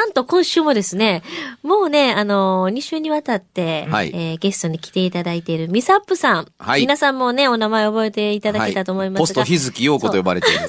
[0.00, 1.22] なんと今週もですね、
[1.62, 6.46] もうね、あの2週にわたって、はいえーゲストに来ていただいているミサップさん。
[6.58, 9.20] はい皆さんもね、お名前覚えていただけたと思いますが。
[9.20, 10.60] ポスト日月陽子と呼ばれている。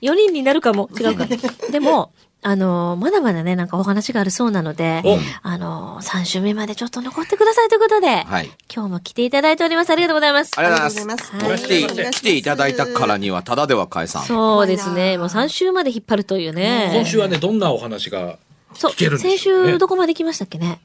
[0.00, 0.88] 4人になるかも。
[0.96, 1.26] 違うか。
[1.72, 2.12] でも、
[2.44, 8.50] あの、まだまだね、なんかお話があるそうなのでお、あの、3週目までちょっと残ってくださいということで、はい。
[8.72, 9.90] 今日も来ていただいております。
[9.90, 10.50] ありがとうございます。
[10.56, 11.32] ありがとうございます。
[11.32, 14.24] ありがとうござい来ていはい来ていただいたからには、ただでは返さん。
[14.24, 15.18] そうですね。
[15.18, 16.90] もう3週まで引っ張るというね。
[16.92, 18.38] 今週はね、どんなお話が
[18.74, 20.80] そう聞けるんで先週どこまで来ましたっけね？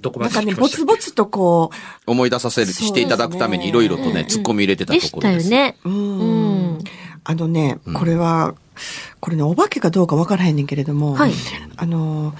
[0.00, 0.86] どこまなんかね、で聞きましたっけ？
[0.86, 1.70] ぼつぼつとこ
[2.06, 5.48] 思い出させる、していただくためにいろいろとね、突っ込み入れてたでしところです。
[5.48, 5.76] たよね。
[5.84, 6.78] う、うん、うん。
[7.24, 8.54] あのね、これは、
[9.20, 11.32] これね、お化けかどうかわからへんねんけれども、はい
[11.76, 12.34] あの、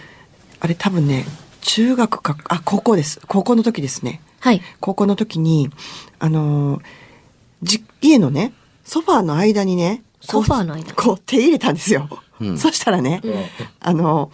[0.59, 1.25] あれ多分ね、
[1.61, 3.21] 中学か、あ、高校です。
[3.29, 4.21] 高校の時ですね。
[4.41, 4.61] はい。
[4.81, 5.71] 高校の時に、
[6.19, 6.83] あの、
[7.63, 8.53] じ、家のね、
[8.85, 12.09] ソファーの間にね、こうソファーの間こう手入れたんですよ。
[12.41, 13.23] うんそしたらね、ん
[13.79, 14.33] あの、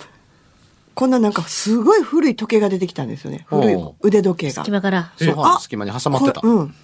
[0.98, 3.46] こんななんかすごい古い時計が出てきたんですよね。
[3.48, 4.72] 古い腕時計が隙。
[4.72, 5.12] 間から。
[5.16, 6.48] ソファーの隙間に挟まってたこ。
[6.48, 6.74] うん。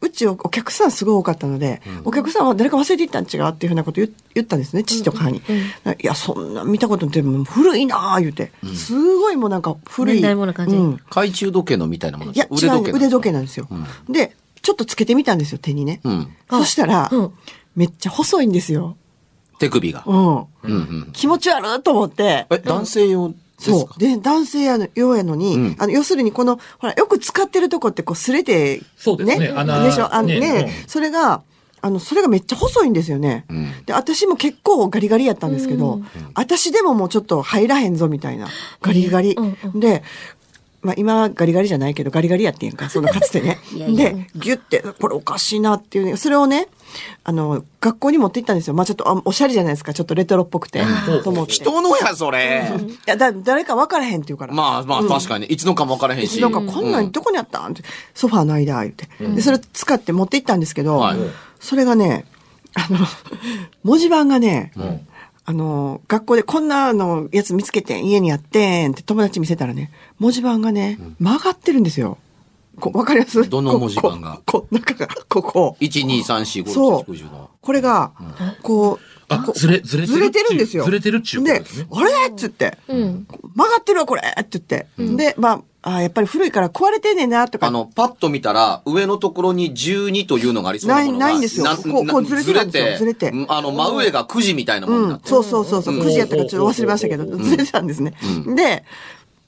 [0.00, 3.50] うちお客さんすごい多かったので、お客さんは誰か忘れていったん違う？
[3.50, 5.38] っていうふうなこと言言ったんですね、父と母に。
[5.38, 5.42] い
[6.04, 10.16] や、そんな見たことってもう古いなあ言うて、すごいもうなんか古い。
[10.16, 10.96] 年代物な感じうん。
[10.96, 13.68] 懐中時計のみたいなものいや、違う、腕時計なんんですよ。
[14.08, 16.00] で、ちょっとつけてみたんですよ、手にね。
[16.02, 16.28] うん。
[16.50, 17.32] そしたら、うん
[17.76, 18.96] めっちゃ細いんですよ。
[19.60, 20.02] 手首が。
[20.04, 20.26] うん。
[20.26, 21.10] うんうん。
[21.12, 22.48] 気持ち悪いと思って。
[22.50, 23.32] え、男性用？
[23.60, 24.00] そう。
[24.00, 25.76] で、男性やの、用やのに、うん。
[25.78, 29.48] あの、要するにこの、ほら、よく使ってるとこってこう、すれて、そうですね。
[29.54, 30.14] 穴でしょ？
[30.14, 31.42] あのねねそれが、
[31.82, 33.44] あの、それがめっちゃ細いんですよね。
[33.48, 33.84] うん。
[33.86, 36.00] で、私も結構ガリガリやったんですけど、
[36.34, 38.48] 私でももうちょっと入らへんぞみたいな。
[38.82, 39.34] ガリガリ。
[39.34, 39.80] うんうん。
[39.80, 40.02] で、
[40.82, 43.58] まあ今はガリガリじゃないけど、ガリガリやってんやんか、 そのかつてね。
[43.74, 46.68] いやいやで、ギュって、これおかしいなっていうね、それをね、
[47.22, 48.74] あの、学校に持って行ったんですよ。
[48.74, 50.82] まあちょっとあおしゃれじゃないですか、ちょっとレトロっぽくて。
[51.22, 51.52] と思って。
[51.52, 52.70] い人のや、それ。
[53.06, 54.54] や、だ、誰か分からへんって言うから。
[54.54, 55.46] まあまあ、確かに。
[55.46, 56.40] いつのかも分からへんし。
[56.40, 57.82] なんかこんなんどこにあったんって、
[58.14, 59.08] ソファーの間、言って。
[59.20, 61.16] で、それ使って持って行ったんですけど、はい
[61.60, 62.24] それがね、
[62.74, 62.98] あの、
[63.84, 64.80] 文字盤がね、ん
[65.50, 69.90] あの、学校でこんなのやつ見つけてん家にあってんって友達見せたらね、
[70.20, 72.18] 文字盤がね、曲がってるんですよ。
[72.78, 73.48] こわかります？
[73.48, 74.40] どの文字盤が？
[74.46, 75.76] ここ、こ中が、ここ。
[75.80, 77.50] 1、2、3、4、5、そう6、7、の。
[77.60, 78.12] これが、
[78.62, 80.84] こうあずれずれてるずれてるんですよ。
[80.84, 82.10] ずれてるっちゅうことであれ？
[82.30, 83.26] っつって、うん。
[83.54, 84.22] 曲がってるわ、これ。
[84.22, 84.88] って言って。
[85.16, 87.68] で、まあ、あやっぱり古いから壊れてんねんな、とか。
[87.68, 91.64] あの、パッと見たら、上のところに12というのがありそうなものがないないんですよ。
[91.64, 95.30] なこうこうずれてたんですよずれてうんあの、真上が9時みたいなものにうん、なってる。
[95.30, 96.02] そうそうそうそう、うん。
[96.02, 98.14] 9時やったかちょっと忘れましたけど、ずれてたんですね。
[98.56, 98.84] で、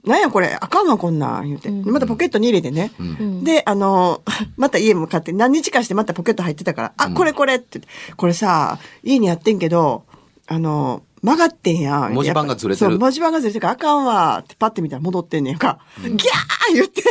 [0.05, 1.71] なんやこれ、あかんわこんなん、言うて。
[1.71, 2.91] でまたポケットに入れてね。
[3.45, 4.23] で、あの、
[4.57, 7.81] また家向かって何日かしてまたポケット入ってたから、あ、これこれって。
[8.17, 10.05] これさ、家にやってんけど、
[10.49, 12.11] あの、曲がってんや。
[12.13, 15.79] 文字盤がずれてるそう、文字盤がずれてるからあかんわってパッて見たら戻ってんねんか。
[16.03, 16.19] ギャー
[16.75, 17.03] 言って。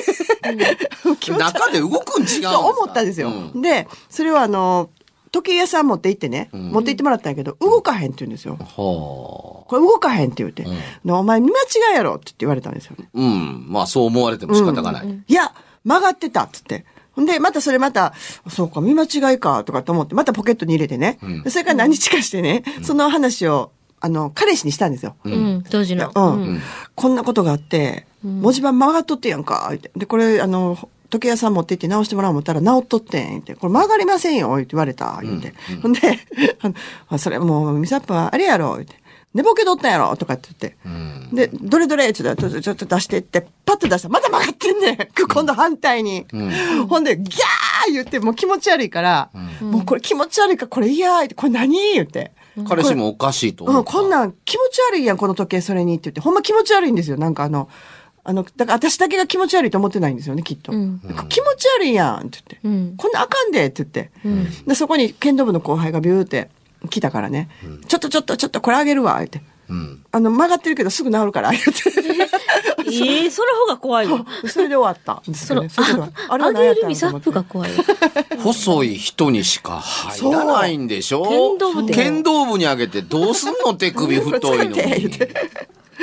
[1.19, 2.51] 気持ち悪い中で動くん違うんですか？
[2.51, 3.29] そう思ったんですよ。
[3.29, 4.89] うんで、それはあの、
[5.31, 8.57] 時計屋さん持って行ってね、ん持って行ってもらったんやけど、動かへんって言うんですよ。
[8.59, 10.65] はこれ動かへんって言って、
[11.05, 13.09] のお前見間違いやろって言われたんですよね。
[13.13, 13.19] あ。
[13.19, 13.65] うん。
[13.69, 15.23] まあ、そう思われても仕方がない。
[15.27, 15.53] いや、
[15.85, 16.85] 曲がってたっつって。
[17.13, 18.13] ほんで、またそれまた、
[18.49, 21.19] そうか、見間違いか、とかと思って、またポケットに入れてね。
[21.43, 25.15] でそれから何日かしてね、その話を、あの、彼氏にしたんですよ。
[25.23, 26.11] うん、当時の。
[26.13, 26.59] うん。
[26.95, 30.77] こんなことがあって、文字盤曲がっとってやんか、ってで、これ、あの、
[31.11, 33.53] 時計屋さん持って行って直してもらおう思ったら直っとってん、って。
[33.53, 35.53] これ曲がりませんよ、って言われた、言って。
[35.81, 35.99] ほんで、
[36.61, 36.75] あの
[37.09, 38.95] あそれもう、ミサップはあれやろ、って。
[39.33, 41.47] 寝ぼけとったんやろ、とかって言って。
[41.49, 44.97] で、どれどれちょっと、ちょっと出してって、パッと出したら、また曲がってんねん。
[45.33, 46.25] 今度反対に。
[46.89, 49.29] ほんで、ギャー言って、もう気持ち悪いから、
[49.61, 52.31] もうこれ気持ち悪いから、これ嫌ーって、これ何言って。
[52.67, 53.85] 彼氏もおかしいと思うん。
[53.85, 57.17] こんなん気持ち悪いやん、この時計それにって言って、ほんま気持ち悪いんですよ。
[57.17, 57.69] なんかあの、
[58.23, 60.71] あの、だから私だけが気持ち悪いと思ってないんですよね、きっと。
[60.71, 60.85] 気持
[61.57, 62.93] ち悪いやんって言って、うん。
[62.97, 64.11] こんなあかんでって言って、
[64.67, 66.49] で、そこに剣道部の後輩がビューって
[66.89, 67.49] 来たからね、
[67.87, 69.41] ちょっとちょっとちょっとこれあげるわ、言って。
[69.69, 70.03] うん。
[70.11, 71.71] あの、曲がってるけどすぐ治るから、言って。
[72.93, 74.25] ええその方が怖いわ。
[74.47, 75.73] それで終わったんですその、よね。
[75.73, 77.83] それで終わったあれはあ何やげるミサップが怖いわ。
[78.43, 81.23] 細い人にしか入らないんでしょ？
[81.23, 81.93] 剣道部で。
[81.93, 83.73] 剣道部にあげてどうすんの？
[83.75, 85.17] 手首太いの使 って言にっ。
[85.17, 85.33] て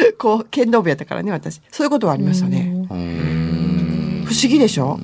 [0.19, 1.61] こう、剣道部やったからね、私。
[1.71, 2.73] そういうことはありましたね。
[4.25, 4.99] 不思議でしょ？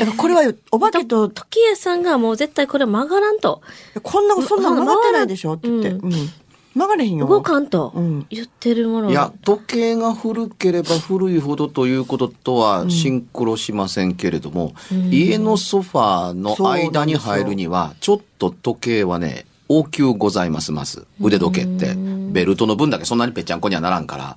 [0.00, 3.62] だからこれはお化けと、時計さんがもう絶対これ曲がらんと。
[4.02, 5.54] こんな、そんな曲がってないでしょ？
[5.54, 5.90] って言って。
[5.90, 6.28] うんうん
[6.76, 7.26] 曲がれへんよ。
[7.26, 14.74] 動かんとうん言ってるものいや、時計が古ければ古いほどということとはシンクロしませんけれども、
[15.10, 21.06] 家のソファーの間に入るには、ちょっと時計はね、応急ございますます。
[21.18, 21.94] 腕時計って。
[22.36, 24.36] ベルトの分だけそんなにぺっちゃんこにはならんから。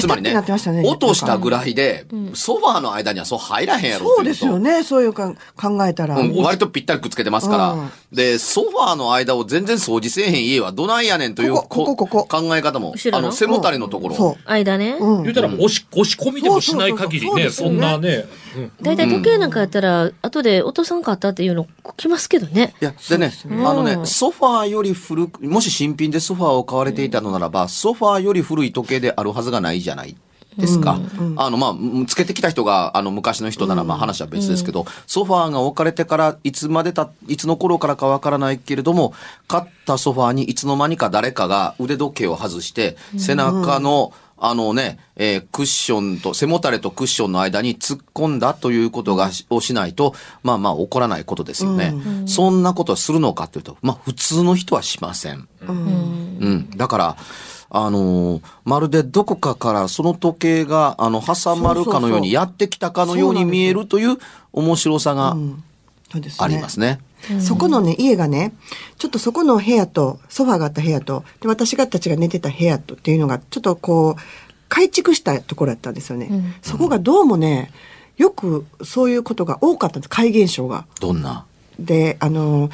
[0.00, 0.82] つまりねね。
[0.84, 2.04] 落としたぐらいで、
[2.34, 6.18] ソファーの間にはそう入らへんやろそうですよね、そういうか考えたら。
[6.18, 7.76] うん、割とぴったりくっつけてますから。
[8.16, 12.94] うんで、ソファーの間を全然掃除せえへん家はどないやねんというこここここ考え方も。
[13.12, 14.14] あの、背もたれのところ。
[14.14, 14.96] そ間ね。
[14.98, 15.04] う。
[15.04, 15.22] うん。
[15.24, 18.24] 言うたらもう押し、押し込みでもしない限りね、そうそうそうそんなね、
[18.56, 18.72] うん。
[18.80, 21.68] 大体時計なんかやったら、後で落とさんかったっていうの
[21.98, 22.74] 来ますけどね。
[22.80, 23.64] いや、でね、ね。
[23.66, 30.16] あのね、うんソファーより古く、もし新品でソファーを買われていたのならば、ソファーより古い時計であるはずがないじゃない
[30.58, 30.98] ですか。
[31.36, 39.12] あの、まあ、うんつけてきた人が、あの、昔の人なら、まあ話は別ですけど、ソファーが置かれてから、いつまでた、いつの頃からかわからないけれども、
[39.48, 51.94] 買ったソファーにいつの間にか誰かが腕時計を外して、背中の、あのね、えークッションと、背もたれとクッションの間に突っ込んだということがし、をしないと、まあまあ起こらないことですよね。
[52.26, 55.48] そんなことをするのかというと、まあ普通の人はしません。
[55.66, 56.70] うん。
[56.76, 57.16] だから、
[57.76, 64.16] あのーまるでどこかからその時計が、あの、挟まるかのようにやってきたかのように見えるという
[64.52, 65.36] 面白さが。
[66.38, 67.00] ありますね。
[67.40, 68.54] そこのね、家がね、
[68.96, 74.20] ちょっとそこの部屋と、ソファーがあった部屋と、で私がたちが寝てた部屋とっていうのが、ちょっとこう、
[74.68, 76.58] 改築したところだったんですよね。
[76.62, 77.72] そこがどうもね、
[78.16, 80.86] よくそういうことが多かったんです、怪現象が。
[81.00, 81.44] どんな？
[81.78, 82.70] で、あの、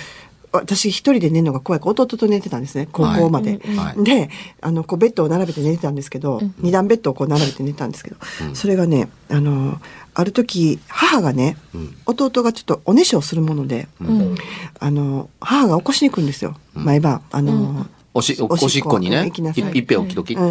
[0.52, 3.52] 私一人で寝るのが怖い弟と寝てたんですね、高校まで。
[3.52, 4.04] はいはい。
[4.04, 8.16] で、あの、こうベッドを並べて寝てたんですけど、二段ベッドをこう並べて寝てたんですけど、
[8.54, 9.80] それがね、あの、
[10.14, 11.56] ある時、母がね、
[12.04, 14.34] 弟がちょっとおねしょをするもので、うん。
[14.78, 17.22] あの、母が起こしに行くんですよ、毎晩。
[17.30, 18.98] あの、おし、おおしっこ。
[18.98, 19.78] にね、い。
[19.78, 20.42] いっぺん起きときって。
[20.42, 20.48] うん。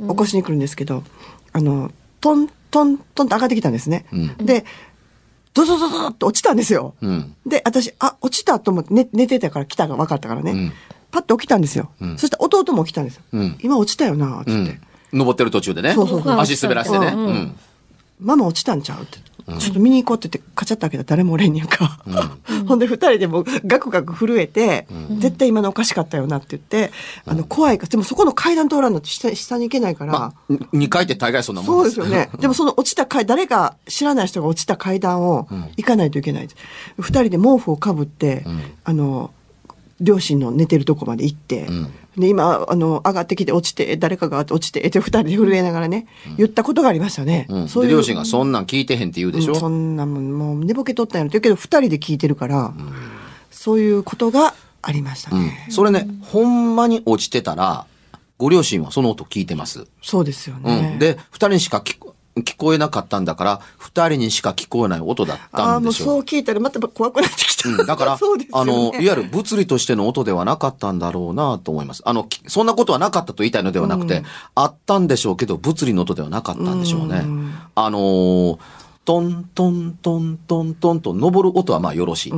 [0.00, 0.08] うん。
[0.10, 1.02] 起こしに来るんですけど、
[1.52, 4.06] あの、トントントンと上がってきたんですね。
[4.38, 4.64] で、
[5.54, 6.94] ドドドドドって落ちたんですよ。
[7.00, 7.34] うん。
[7.46, 10.52] で、私、あ、落ちたと思って寝寝てたから来たが分かったからね。
[10.52, 10.72] うん
[11.12, 11.90] パッと起きたんですよ。
[12.04, 13.22] んそしたら弟も起きたんですよ。
[13.32, 14.80] うん今落ちたよな、つって、うん。
[15.18, 15.92] 登ってる途中でね。
[15.92, 17.52] そうそうそう足滑らしてね。
[18.20, 19.02] ママ落ちたんちゃう？
[19.02, 19.18] って。
[19.58, 22.02] ちょっと見に行こうって言って、カチャッと開けたら誰もおれんねやんか。
[22.66, 24.86] ほんで二人でもうガクガク震えて、
[25.18, 26.92] 絶対今のおかしかったよなって言って、
[27.26, 31.96] あの、怖いから、でもそこの階段通らんのと下下に行けないから、まあ、2回って大概そんなもそうんです。
[31.96, 32.30] ですよね。
[32.38, 36.48] でもその落ちた階、誰か知らない人が落ちた階段を行かないといけない。
[36.98, 38.44] 二、人で毛布をかぶって、
[38.84, 39.32] あの、
[40.00, 41.68] 両親の寝てるとこまで行って、
[42.16, 47.46] で、今、あの、上がってきて落ちて、誰かが落ちて、って二人で震えながらね、言ったことがありましたね。
[47.48, 47.68] うん。
[47.68, 47.90] そういう。
[47.90, 49.52] で両親がそんなん聞いてへんって言うでしょ？
[49.52, 52.74] うんそんなもん、もう寝ぼけとったんやろって言うけど、二人で聞いてるから、
[53.50, 55.66] そういうことがありましたうんね。。
[55.70, 57.86] それね、ほんまに落ちてたら、
[58.38, 59.86] ご両親はその音聞いてます。
[60.02, 60.96] そうですようね。
[60.96, 60.98] ん。
[60.98, 66.06] で、二人にしか聞こ聞こえなかったんだから、二人にしか聞こえない音だっああ、もうたんでしょう。
[66.06, 67.68] そう聞いたらまた怖くなってきた。
[67.68, 72.02] うん、だから、 ねあの、いわゆる物理としての音ではなかったんだろうなと思います。
[72.04, 74.22] あの、きそんなことはなかったと言いたいのではなくて、
[74.54, 77.24] あったんでしょうけど、物理の音ではなかったんでしょうね。
[77.74, 78.58] あのー
[79.02, 82.32] トントントントントンと登る音はまあよろしい。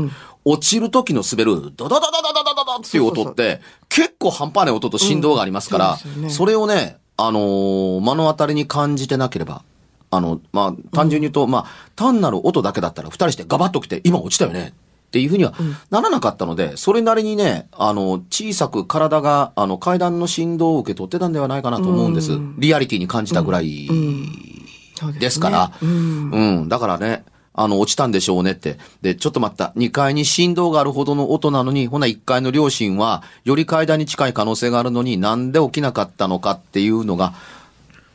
[0.45, 9.63] 落ちる時の滑る、ドドドドドドドドドっていう音って、結構半端ない音と振動がありますから、うんそねそれをね、あのー目の当たりに感じてなければ、
[10.13, 11.67] あの、まあ、単純に言うと、まあ、
[11.97, 14.75] 単なる音だけだったら、二人してガバッと来て、今落ちたよね。
[15.09, 15.53] っていうふうには
[15.91, 22.39] ならなかったので、それなりにね、あの、小さく体が、あの、階段の振動を受け取ってたんではないかなと思うんです。
[22.57, 23.89] リアリティに感じたぐらい
[25.19, 25.69] ですから。
[25.69, 26.69] ねうんうん。
[26.69, 28.79] だからね、あの、落ちたんでしょうねって。
[29.03, 29.73] で、ちょっと待った。
[29.77, 37.35] 2階に振動があるほどの音なのに、ほな1階の両親は、より階段に近い可能性があるのに、なんで起きなかったのかっていうのが、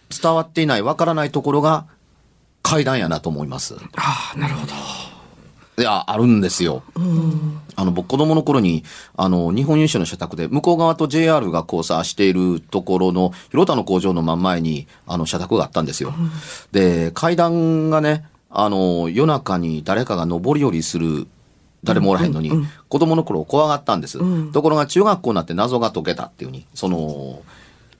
[0.09, 1.85] 伝わっていない、わからないところが、
[2.63, 3.75] 階段やなと思います。
[3.95, 4.73] ああ、なるほど。
[5.79, 6.81] いや、あるんですよ。
[7.75, 8.83] あの、僕子供の頃に、
[9.15, 16.15] あの、日本優秀の社宅で、向こう側と JR が交差しているところの、広田の工場の真ん前に、あの、社宅があったんですよ。
[16.71, 21.27] で、階段がね、あの、夜中に誰かが上り下りする、
[21.83, 22.51] 誰もおらへんのに、
[22.89, 24.17] 子供の頃怖がったんです。
[24.51, 27.41] ところが中学校になって謎が解けたっていうふうに、その、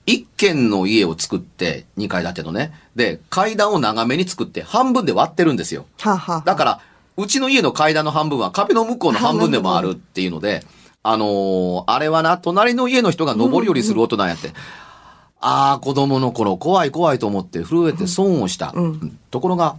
[0.08, 2.72] 一軒の家を作って、二階建てのね。
[2.96, 5.84] で、階段を長めに作って、半分で割ってるんですよ。
[6.00, 6.80] はあ、はあ、だから、
[7.18, 10.64] うちの家の階段の半分は壁の向こうの半分でもあるっていうので、
[11.02, 14.52] あのーあれはな、隣の家の人が上り下りする音なんやって。
[15.40, 18.72] ああ、子供の頃怖い怖いと思って震えて損をした。
[18.74, 19.18] うん。
[19.30, 19.76] ところが、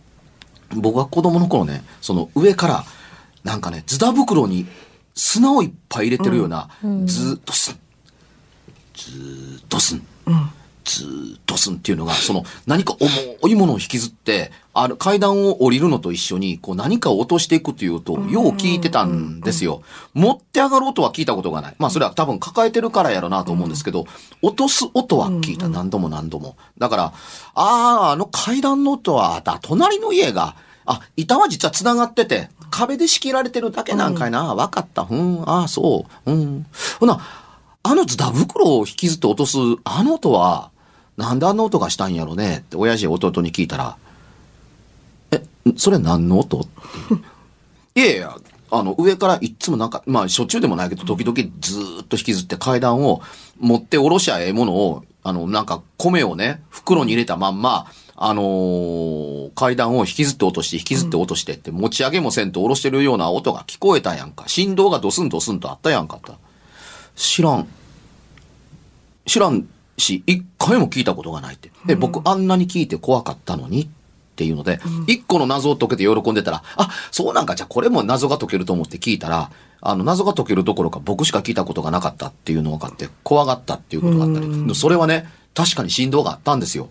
[0.76, 2.84] 僕は子供の頃ね、その上から、
[3.44, 4.68] なんかね、ズタ袋に
[5.16, 6.70] 砂をいっぱい入れてるような、
[7.06, 7.80] ずーっとすん、
[8.96, 10.06] ずーっとすん、
[10.86, 19.84] ずーっとすんっていうのが、その何か重いものを引きずって、ある階段を降りるのと一緒に、こう何かを落としていくという音をよう聞いてたんですよ。
[20.14, 21.76] 持って上がる音は聞いたことがない。
[21.78, 24.06] まあそれは多分抱えてるからやろなと思うんですけど、
[24.42, 25.70] 落とす音は聞いた。
[25.70, 26.56] 何度も何度も。
[26.78, 27.14] だから、あ
[27.56, 30.56] あ、あの階段の音は、だ、隣の家が、
[30.86, 34.56] あ、板は実は繋がってて、壁で仕切られてるだけなんかいな。
[34.56, 35.06] わかった。
[35.10, 36.32] うん、ああ、そう。
[36.32, 36.66] うん。
[37.00, 37.20] ほな、
[37.82, 40.72] あのズタ袋を引きずって落とす、あの音は、
[41.18, 43.98] なんであんな音がしたんやろねって親父や弟に聞いたら、
[45.32, 45.44] え、
[45.78, 46.68] それ何の音？
[47.96, 48.36] いやいや、
[48.72, 53.22] あの、上からいっつもなんか、まあ、しょっちゅうでもないけど、時々ずーっと引きずって階段を
[53.60, 64.48] 持って下ろしゃええものを、あの、なんか米をね、袋に入れたまんま、あのー階段を引きずって落として、引きずって落としてって、持ち上げもせんと下ろしてるような音が聞こえたやんか。
[64.48, 66.38] 振動がドスンドスンとあったやんかった。
[67.20, 67.68] 知らん。
[69.26, 71.70] 知らんし、一回も聞いたことがないって。
[71.86, 73.88] で、僕あんなに聞いて怖かったのにっ
[74.38, 86.88] ていうので、一個の謎を解けて喜んでたら、あ、そうなんか、じゃあこれも謎が解けると思って聞いたら、あの、謎が解けるどころか僕しか聞いたことがなかったっていうのが分かって、怖がったっていうことがあったり、でそれはね、確かに振動があったんですよ。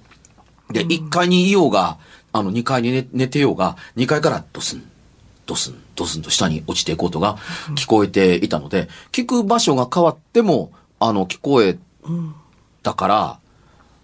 [0.70, 1.96] で、1階にいようが、
[2.32, 4.82] あの、2階に寝寝てようが、2階からドスン、
[5.46, 7.36] ドスン、ドスンと下に落ちていく音が
[7.74, 11.76] 聞こえていたので、聞く場所が変わっても、あの、聞こえ
[12.82, 13.38] たから、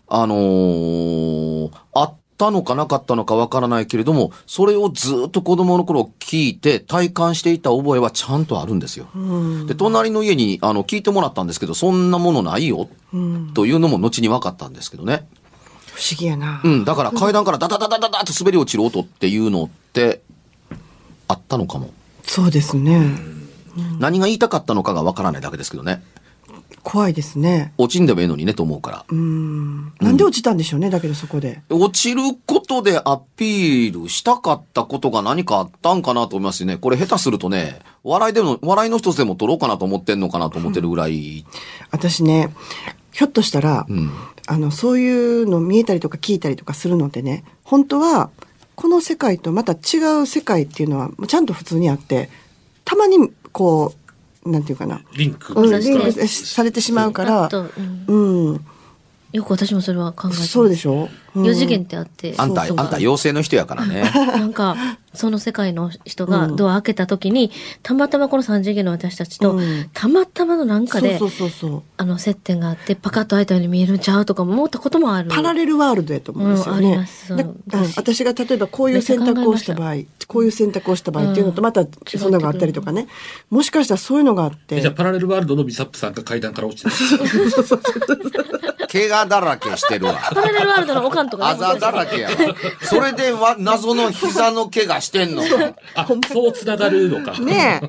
[0.09, 9.07] あのーあったのかなかったのかわからないけれども、それをずっと子供の頃聞いて体感していた覚えはちゃんとあるんですよ。
[9.67, 12.89] で、隣の家にあの聞いてもらったんですけど、そんなものないよ、
[13.55, 15.27] というのも後に分かったんですけどね。
[15.95, 16.61] 不思議やな。
[16.65, 20.24] うん、だから階段からダダダダダダって滑り落ちる音っていうのって、あ
[21.55, 21.93] ったのかも。
[22.25, 23.01] そうですね。
[23.99, 26.03] 何が言いたかったのかがわからないだけですけどね。
[26.83, 27.73] 怖いですね。
[27.79, 29.05] 落ちんでもええのにねと思うから。
[29.11, 31.63] なんで落ちたんでしょうね、だけどそこで。
[31.71, 36.77] 落ちることでアピールしたかったことが何かあったんかなと思いますしね。
[36.77, 41.47] これ下手するとね、笑いでも、笑いの一つでも取ろうかなと思ってんのかなと思ってるぐらい。
[41.91, 42.55] 私ね、
[43.13, 44.13] ひょっとしたら、ん
[44.47, 48.31] あの、そういうの見えたりとか聞いたりとかするのってね、本当は、
[48.77, 52.29] この世界とまた違う世界っていうのは、ちゃんと普通にあって、
[52.85, 53.95] たまに、こ
[54.45, 58.51] う、なんていうかな、リンクうん、リンクされてしまうからうん。
[58.53, 58.65] うん、
[59.33, 60.49] よく私もそれは考えてます。
[60.49, 62.35] そうでしょ、うん4次元ってあって。
[62.37, 64.03] あんた、あんた妖精の人やからね。
[64.15, 64.77] なんか、
[65.15, 67.51] その世界の人がドア開けた時に、
[67.83, 71.83] たまたまこの3次元の私たちと、うんたまたまのなんかで、そうそうそうそう。
[71.97, 75.31] あの、接点があって、パカッと開いたように見えるんちゃうとかも思ったこともある。
[75.31, 76.89] パラレルワールドやと思うんですよね。
[76.89, 77.35] うんあります
[77.97, 79.95] 私が例えばこういう選択をした場合、
[80.27, 83.09] こういう選択をした場合っていうのとまたそんなのがあったりとかね。
[83.51, 84.77] もしかしたらそういうのがあって。
[84.77, 86.95] えじゃあパラレルワールドのミサップさんが階段から落ちてる。
[88.95, 90.15] 怪我だらけしてるわ。
[90.33, 92.37] パラレルワールドのおかんとかあざだらけやわ。
[92.83, 95.43] それでわ、謎の膝の怪我してんの？
[95.95, 97.39] あ、そう繋がるのか。
[97.41, 97.81] ね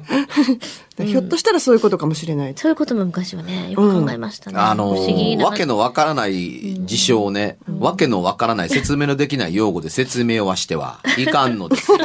[0.99, 1.05] え。
[1.05, 2.53] ひょっとしたらそういうことかもしれない。
[2.55, 4.57] そういうことも昔はね、よく考えましたね。
[4.57, 5.45] あの不思議な。
[5.45, 11.97] わけのわからない事象をね、わけのわからない説明のできない用語で説明はしてはいかんのですよ。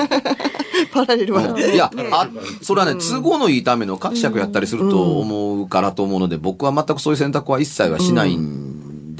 [0.92, 1.68] パラレルワールド。
[1.68, 2.28] いや、あ、
[2.62, 8.69] それはね、都合のいいための解釈やったりすると思うからと思うので、僕は全くそういう選択は一切はしないん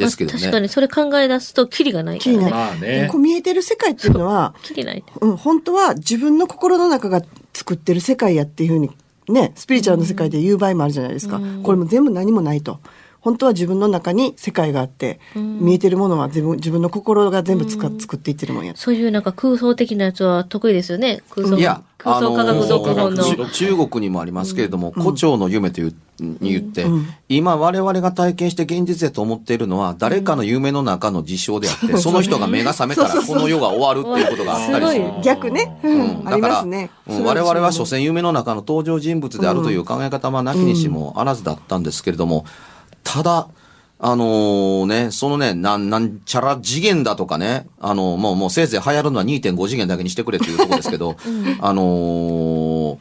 [0.00, 0.38] ですけどね。
[0.38, 2.50] 確かにそれ考え出すと、キリがないからね。
[2.50, 3.19] まあねこ。
[3.19, 5.04] う見えてる世界っていうのは、キリない。
[5.21, 8.90] うん、本当は自分の心の中が作ってる世界やっていうふうに
[9.28, 11.40] ね、スピリチュアルの世界で言う場合もあるじゃないですか。
[11.62, 12.80] これも全部何もないと。
[13.21, 18.73] 本当は自分の中に世界があって、見えてるものは自分自分の心が全部つか、作っていってるもんや。
[18.77, 21.23] そういうなんか空想的なやつは得意ですよね。
[21.31, 23.25] 空想いや、空想科学読本の。
[23.25, 26.87] あの中中国にもありますけれども、胡蝶の夢という、に言って、
[27.29, 35.05] 今我々が体験して現実だと思っているのは、誰かの夢の中の事象であって、その人が目が覚めたらこの世が終わるっていうことがあったりする。
[35.23, 35.79] 逆ね。
[35.83, 36.25] ううん。
[36.25, 36.91] ん、ありますね。
[37.09, 42.45] うん我々は所詮夢の中の登場人物であるという考え方はなきにしもあらずだったんですけれども、
[43.12, 43.49] ただ、
[43.99, 51.17] あのーね、そのね、なん、なんちゃら次元だとかね、あのもう、もうせいぜい流行るのは2.5次元だけにしてくれっていうところですけど、
[51.61, 52.97] あのー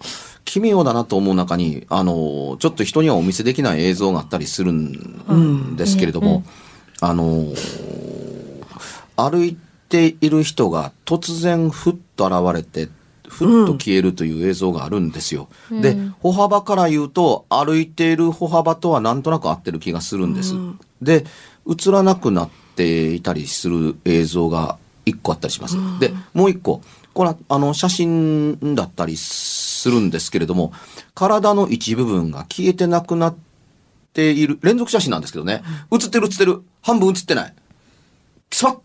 [0.46, 6.44] 奇妙だなと思う中に、あのーちょっと人にはお見せできない映像があったりするんですけれども、
[7.02, 8.66] あのー
[9.16, 9.58] 歩い
[9.90, 12.90] ている人が突然ふっと現れて、
[13.30, 15.48] ふっと消えるという映像があるんですよ。
[15.72, 20.56] で、歩幅から言うと、歩いている歩幅とはなんとなく合ってる気がするんです。
[21.02, 21.26] で、
[21.70, 25.78] 映らなくなっていたりする映像が一個あったりします。
[26.00, 26.82] で、もう一個、
[27.14, 30.74] これはあの写真だったりするんですけれども、
[31.14, 33.36] 体の一部分が消えてなくなっ
[34.14, 37.54] ている、連続写真なんですけどね、映ってる映ってる、半分映ってない。
[38.52, 38.78] スパッ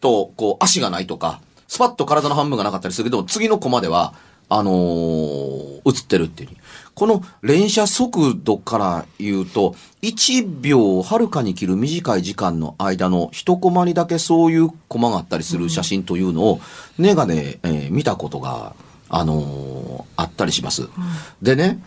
[0.00, 4.14] と、こう、足がないとか、スパッと体の半分がなかったりするけど、次のコマでは、
[4.48, 6.50] あのー映ってるっていう。
[6.94, 16.60] この連写速度から言うと、1秒をはるかに切る短い時間の間の一コマにだけそういうコマがあったりする写真というのを、
[16.98, 18.74] ネガで、えー見たことが、
[19.08, 20.88] あのーあったりします。
[21.42, 21.80] でね、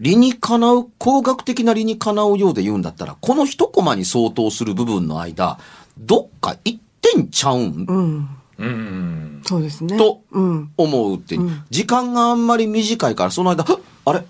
[0.00, 5.58] 理にかなう、工学的な理にかなうようで言うんだったら、この一コマに相当する部分の間、
[5.98, 8.28] どっか一点ちゃうんうん。
[8.58, 9.42] うん。
[9.44, 9.98] そうですね。
[9.98, 10.72] とうん。
[10.76, 11.38] 思うって、
[11.70, 13.64] 時間があんまり短いから、その間、
[14.04, 14.24] あれ？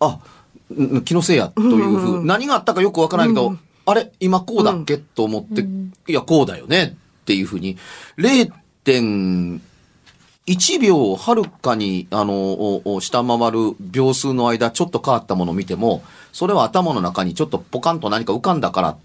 [0.00, 0.18] あ、
[0.72, 3.56] ん気のせいや、というふう、何があったかよくわからないけど、
[3.86, 4.10] あれ？
[4.18, 5.64] 今こうだっけ、と思って、
[6.10, 7.76] いや、こうだよね、っていうふうに、
[8.18, 9.60] 0.1
[10.80, 16.02] 秒をはるかに、あの、下回る秒数の間、ちょっと変わったものを見ても、
[16.32, 18.96] それは頭の中にちょっとポカンと何か浮かんだから、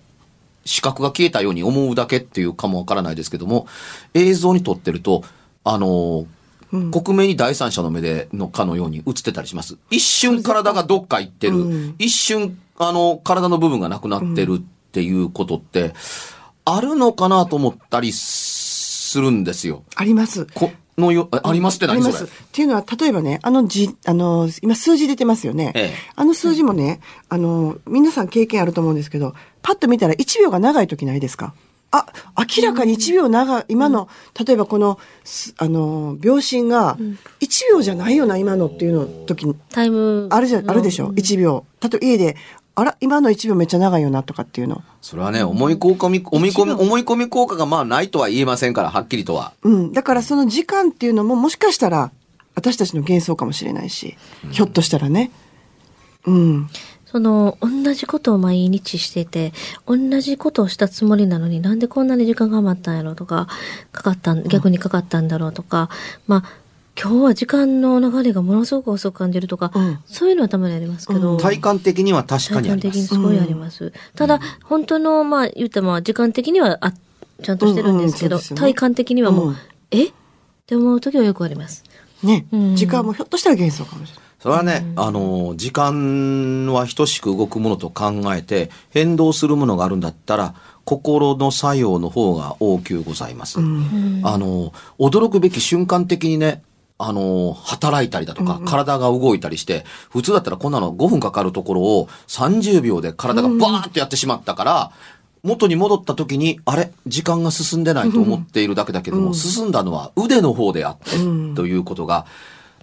[0.70, 3.66] 視覚が消えたように思うだけっていうかもわからないですけども、
[4.14, 5.24] 映像に撮ってると、
[5.64, 6.28] あの
[6.92, 9.78] 克明に第三者の目でのかのように映ってたりします。
[9.90, 11.58] 一瞬体がどっか行ってる。
[11.58, 15.94] うん一瞬、あの、体の部分がなくなってるっていうことって、
[16.66, 19.84] あるのかなと思ったりするんですよ。
[19.96, 20.46] あります。
[21.00, 22.12] このよ、あありますってあります。
[22.12, 25.72] 何それっていうのは、例えばね、あのじ、あの、今数字出てますよね。
[25.76, 31.54] ええあの数字もね、あの、皆さん経験あると思うんですけど、パッと見たら1秒が長い時ないですか？
[31.92, 32.06] あ、
[32.58, 34.08] 明らかに1秒長い、今の、
[34.46, 36.98] 例えばこの、すあの、秒針が、
[37.40, 40.28] 1秒じゃないよな、今のっていうの時に、タイム。
[40.30, 41.66] あるじゃ、あるでしょ ?1 秒。
[41.82, 42.36] 例えば家で、
[42.80, 44.82] あら、今の1秒めっちゃ長いよな、とかっていうの？
[45.02, 49.54] それはね、思い込み、思い込み、思い込み効果がまあないとは言えませんから、はっきりとは。
[49.64, 49.94] うん。
[49.94, 52.12] だからその時間っていうのももしかしたら
[52.56, 54.18] 私たちの幻想かもしれないし、
[54.52, 55.32] ひょっとしたらね。
[56.26, 56.70] うん。
[57.06, 59.52] その、同じことを毎日してて、
[59.88, 63.48] 同じことをしたつもりなのになんでこんなに時間が余ったんやろとか、
[63.92, 65.90] かかったん、逆にかかったんだろうとか、
[66.28, 66.59] まあ、
[67.02, 73.08] 今日は時間の流れがものすごく遅く感じるとか、うんそういうのはたまにありますけど、体感的には確か体感的ににあります。
[73.08, 73.94] すごいあります。
[74.16, 76.92] ただ、本当の、まあ、言っても、時間的には、あ、
[77.42, 79.56] ちゃんとしてるんですけど、うんうんね体感的にはもう、うん
[79.92, 80.08] え？
[80.08, 80.12] っ
[80.66, 81.84] て思う時はよくあります。
[82.22, 82.46] ね。
[82.52, 84.24] うん時間もひょっとしたら幻想かもしれない。
[84.40, 93.60] それはね、あの、時間は等しく動くものと考えて、変動するものがあるんだったら、心の作用の方が大きゅうございます。
[93.60, 96.64] あの、驚くべき瞬間的にね、
[97.02, 104.92] あの、働いたりだとか、体が動いたりして、普通だったらこんなの5分かかるところを30秒で体がバーッとやってしまったから、
[105.42, 106.92] 元に戻った時に、あれ？
[107.08, 111.12] 時間が進んでないと思っているだけだけども、進んだのは腕の方であって、
[111.56, 112.26] ということが、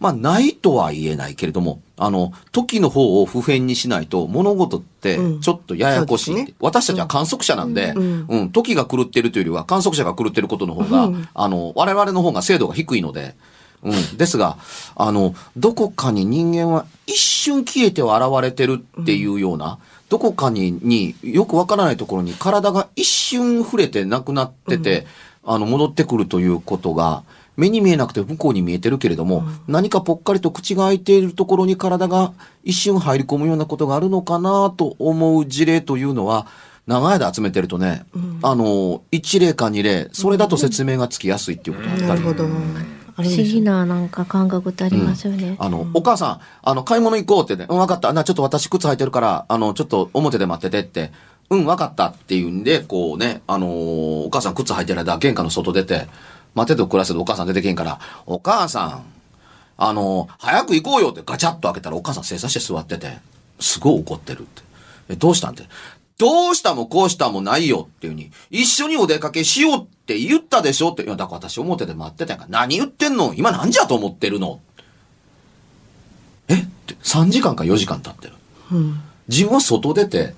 [0.00, 5.40] まあ、ないとは言えないけれども、あの、時の方を普遍にしないと、物事ってうん。
[5.40, 6.54] ちょっとややこしい。
[6.60, 13.34] 私たちは観測者なんで、うん、時が狂っているというよりは、観測者が狂っていることの方が、あの、我々の方が精度が低いので、
[13.82, 14.16] うん。
[14.16, 14.58] ですが、
[14.94, 25.06] あの、どこかに人間は一瞬消えては現れてるっていうような、どこかに、によくわからないところに体が一瞬触れてなくなってて、
[25.44, 27.22] あの、戻ってくるということが、
[27.56, 32.32] 目に見えなくて向こうに見えてるけれども、何かぽっかりと口が開いているところに体が
[32.64, 36.46] 一瞬入り込むようなことがあるのかなと思う事例というのは、
[36.86, 38.04] 長い間集めてるとね、
[38.42, 42.10] あの、一例か二例、それだと説明がつきやすいっていうことがあったり。
[42.10, 42.48] なるほど。
[43.16, 45.56] 不思議ななんか感覚ってありますよね。
[45.58, 48.12] あの、お母さん、あの、買い物行こうってね、うん、わかった。
[48.12, 51.12] な、ちょっと私靴履いてるから、あの、ちょっと表で待っててって、
[51.48, 53.70] うん、わかったって言うんで、こうね、あのー
[54.26, 56.08] お母さん靴履いてる間、玄関の外出て、
[56.54, 59.04] 待ってて暮らせてお母さん出てけんから、お母さん、
[59.78, 63.18] あのー早く行こうよってガチャッと開けたらお母さん正座して座ってて、
[63.60, 64.62] すごい怒ってるって。
[65.08, 65.64] え、どうしたんって。
[66.18, 71.02] どうしたもこうしたもないよっていうに、一緒にお出かけしようって言ったでしょって。
[71.02, 73.34] いや、だから私表で待ってたんやから、何言ってんの？
[73.34, 74.60] 今何時やと思ってるの？
[76.48, 76.54] え？
[76.54, 78.34] って、3時間か4時間経ってる。
[78.70, 79.00] うん。
[79.28, 80.34] 自分は外出て、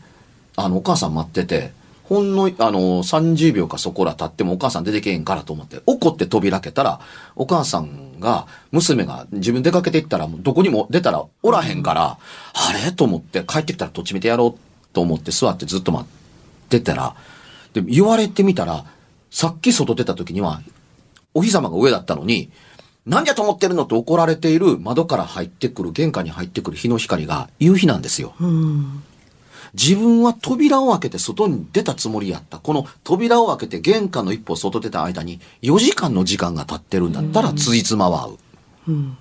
[0.56, 1.72] あの、お母さん待ってて、
[2.04, 7.00] ほんの、あの、30秒かそこら経ってもお母さん出てけへんからと思って、怒って扉開けたら、
[7.36, 12.18] お母さんが、娘が自分出かけていったら、どこにも出たらおらへんから、
[12.54, 12.92] あれ？
[12.92, 14.94] と思って帰ってきたらどっち見てやろう？
[14.94, 17.14] と思って座ってずっと待ってたら、
[17.74, 18.86] で、言われてみたら、
[19.30, 20.60] さっき外出た時には、
[21.34, 22.50] お日様が上だったのに、
[23.06, 28.34] 何やと思ってるのって怒られている窓から入ってくる、玄関に入ってくる日の光が夕日なんですよ。
[28.40, 29.02] うん。
[29.74, 32.58] 自分は扉を開けて外に出たつもりやった。
[32.58, 38.38] この扉を開けて玄関の一歩外出た間に4時間の時間が経ってるんだったらついつまは合う。
[38.88, 39.16] うん。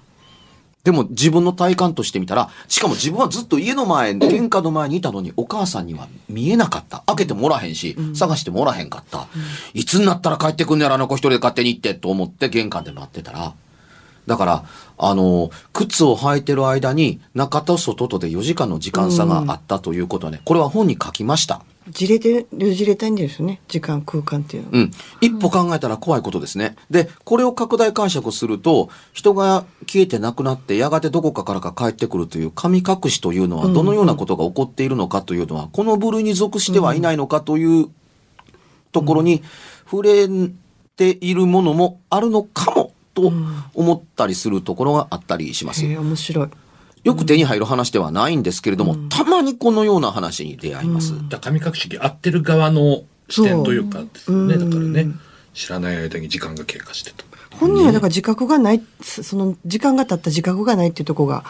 [0.87, 7.03] でも自分の体感としてみたら、しかも自分はずっと家の前、 玄関の前にいたのにお母さんには見えなかった。
[7.07, 9.27] 開けてもおらへんし、探してもおらへんかった。
[9.73, 13.53] いつになったら帰ってくんねやろ、あの子一人で勝手に行ってと思って玄関で待ってたら、
[14.27, 14.63] だから、
[14.97, 21.63] あの、靴を履いてる間に中と外とで4時間の時間差があったということはね、これは本に書きました。
[21.89, 23.61] じれてる、じれたいんですよね。
[23.67, 24.77] 時間、空間っていうのは。
[24.77, 24.91] うん。
[25.21, 26.75] 一歩考えたら怖いことですね。
[26.89, 37.89] で、これを拡大解釈すると、人が消えてなくなって、やがてどこかからか帰ってくるという神隠しというのは、どのようなことが起こっているのかというのは、この部類に属してはいないのかという
[38.91, 39.43] ところに
[39.89, 40.27] 触れ
[40.95, 43.33] ているものもあるのかも、と
[43.73, 45.83] 思ったりするところがあったりします。
[45.83, 46.47] へえ、面白い。
[47.03, 51.13] よく手に入る話ではないんですけれども、たまにこのような話に出会います。
[51.29, 54.57] だから神隠しに合ってる側の視点というかですよね。
[54.57, 55.19] だからねうん、
[55.53, 57.27] 知らない間に時間が経過してと。
[57.59, 61.43] 本人はだから自覚がない、その時間が経った自覚がないっていうところが、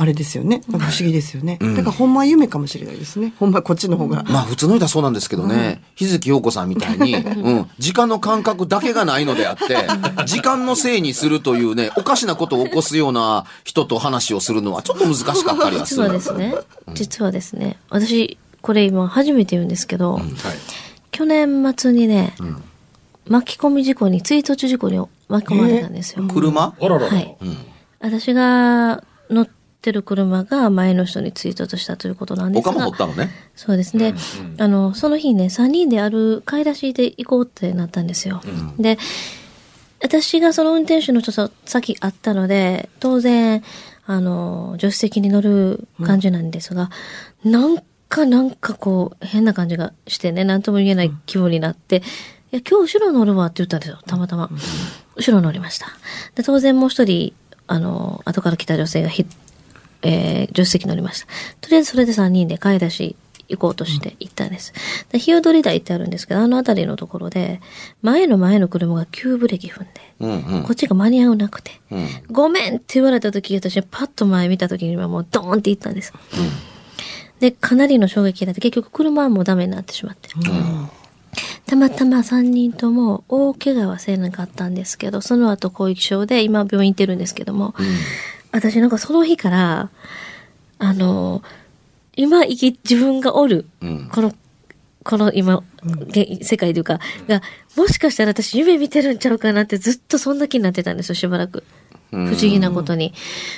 [0.00, 0.62] あれですよね。
[0.70, 1.58] 不思議ですよね。
[1.60, 3.34] だからほんまは夢かもしれないですね。
[3.36, 4.22] ほんまはこっちの方が。
[4.28, 9.76] まあ普通の人はそうなんですけどね、日月陽子さんみたいに、 うん、時間の感覚だけがないのであって、
[10.24, 16.12] 時間のせいにするというね、おかしなことを起こすような人と話をするのはちょっと難しかったりはす実はる。
[16.12, 16.54] ですね、
[16.94, 20.24] 実はですね、私、これ今初めて言うんですけど、はい。
[21.10, 22.34] 去年末にね、
[23.26, 26.22] 巻き込み事故に、追突事故に巻き込まれたんですよ。
[26.32, 27.08] 車あららら。
[27.08, 27.36] はい。
[28.00, 29.48] 私が乗っ
[29.80, 33.30] てる車が前の人に追突したということなんですが他も掘っ、たのね。
[33.54, 34.14] そうですね。
[34.58, 38.40] あの、その日ね、3人である買い出しで行こうってなったんですよ。
[38.78, 38.98] で、
[40.00, 43.62] 私がその運転手の人と先会ったので、当然、
[44.06, 46.90] あの、助手席に乗る感じなんですが、
[47.44, 52.02] なんかなんかこう、変な感じがしてね、なんとも言えない気分になって、
[52.50, 54.50] いや、今日後ろ乗るわって言ったんですよ、たまたま。
[55.16, 55.88] 後ろ乗りました。
[56.34, 57.34] で、当然もう一人、
[57.66, 59.26] あの、後から来た女性がひ、
[60.02, 61.26] えー、助手席乗りました。
[61.60, 63.16] とりあえずそれで3人で買い出し
[63.48, 64.72] 行こうとして行ったんです。
[65.10, 67.60] で、日踊り台ってあるんですけど、あの辺りのところで、
[68.02, 70.62] 前の前の車が急ブレーキ踏んで、うんうん。
[70.64, 76.12] こっちが間に合わなくて、うんごめんって言われた時、私パッと前見た時にはもうドーンって行ったんです。
[77.40, 80.28] で、かなりの衝撃だって、結局車はもうダメになってしまって。
[81.66, 87.74] たまたま3人とも大怪我はせなかったんですけど、その後後遺症で今病院行ってるんですけども、
[88.52, 89.90] 私なんかその日から、
[90.78, 91.42] あの、
[92.16, 94.08] 今生き、自分がおる、うん。
[94.08, 94.34] この、
[95.04, 95.62] この今、
[96.08, 97.42] げ世界というか、が、
[97.76, 101.64] もしかしたら私夢見てるんちゃうかなってずっとそんな気になってたんですよ、しばらく。
[102.10, 103.12] 不思議なことに。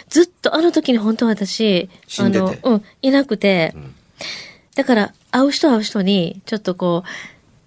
[0.09, 2.39] ずっとあの時に本当は私、死んでて。
[2.39, 3.75] あの、うん、いなくて、
[4.75, 7.09] だから、会う人会う人に、ちょっとこう、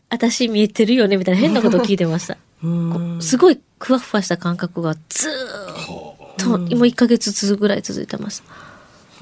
[0.09, 2.37] 私見えてるよねみたいな変なことを聞いてました。
[3.19, 6.12] すごいふわふわした感覚がずーっ
[6.43, 8.43] と、今1ヶ月続くぐらい続いてます。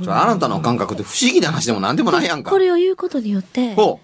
[0.07, 2.49] あなたの感覚って不思議な話でも何でもないやんか。
[2.49, 3.99] これを言うことによって、ほ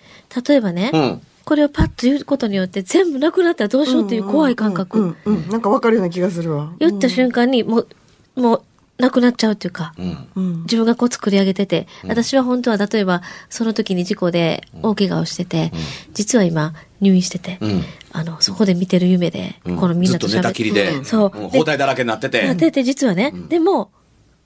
[0.48, 5.16] 例えばね、うんこれをパッと言うことによって全部なくなったらどうしようっていう怖い感覚。
[5.50, 6.74] なんかわかるような気がするわ。
[6.78, 7.88] 言った瞬間にもう、
[8.36, 8.64] もう、
[9.08, 10.28] なくなっちゃうっていうか、うん。
[10.36, 10.62] うん。
[10.64, 15.72] 自分がこう作り上げてて、私は本当は例えば、その時に事故で大怪我をしてて、
[16.14, 17.84] 実は今入院してて、うん。
[18.12, 19.78] あの、そこで見てる夢で、うん。
[19.78, 20.54] このみんずっと寝なと喋って。
[20.54, 21.38] たきりで、そう。
[21.38, 22.46] うん包帯だらけになってて。
[22.46, 23.92] なってて、実はね、でも、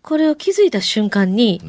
[0.02, 1.62] これを気づいた瞬間に、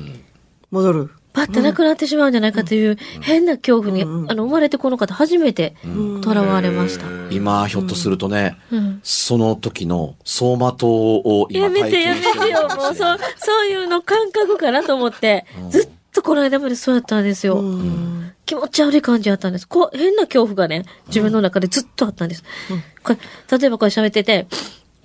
[0.71, 1.11] 戻る。
[1.33, 7.07] パッてなくなってしまうんじゃないかという変な恐怖に、あの、生まれてこの方初めて囚われました。
[7.31, 9.01] 今、ひょっとするとね、うん。
[9.03, 17.62] その時の走馬灯を今やめてやめててよ、もう、そう、そういうの感覚かなと思って、ずっとこの間までそうやったんですよ。
[18.45, 19.66] 気持ち悪い感じだったんです。
[19.66, 22.45] こう、変な恐怖がね、自分の中でずっとあったんです。
[23.03, 24.47] これ、例えばこれ喋ってて、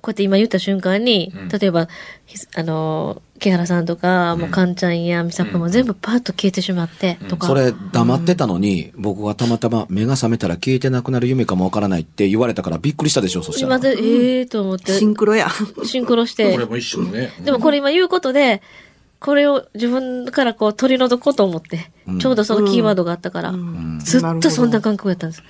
[0.02, 1.88] こうやって今言った瞬間に、例えば、
[2.26, 7.48] ひあのー、木原さんとか、もう、かんちゃんやみさぽも全部パッと消えてしまって、とか。
[7.48, 13.78] それ黙ってたのに、僕がたまたま目が覚めたら消えてなくなる夢かもわからないって言われたからびっくりしたでしょ、そしたら。
[13.78, 15.50] 今で、ええーと思ってシ、ンクロや。
[15.84, 17.32] シンクロしてこれ、も一緒にね。
[17.44, 18.62] でもこれ今言うことで、
[19.20, 23.54] これを自分からこう取り除こうと思って、ちょうどそのキーワードがあったから、
[24.04, 25.44] ずっとそんな感覚やったんです。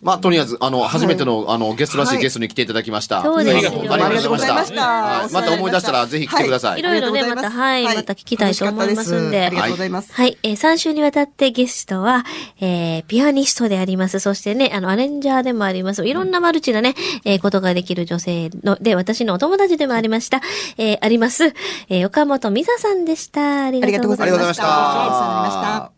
[0.00, 3.22] まあ、とりあえず、あの、初めての、あの、ゲストらしいゲストに来ていただきました。
[3.22, 4.06] そうですよありがとうございました。
[4.06, 6.80] ありがとうございました思い出したら、ぜひ来てください。
[6.80, 9.44] いろいろね、また、はい、また聞きたいと思いますんで。
[9.44, 10.12] ありがとうございます。
[10.12, 12.24] はい、えー、3週にわたってゲストは、
[12.60, 14.20] えー、ピアニストであります。
[14.20, 16.06] そしてね、あの、アレンジャーでもあります。
[16.06, 20.40] いろんなマルチなね、えー、ことができる女性の、で、私のお友達でもありました。
[20.76, 21.54] えー、あります。
[21.88, 23.64] えー、岡本美沙さんでした。
[23.64, 24.62] ありがとうございました。
[24.62, 25.97] ありがとうございました